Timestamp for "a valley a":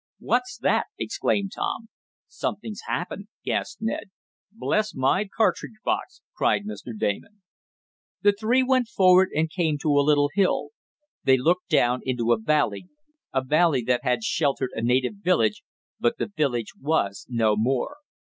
12.33-13.43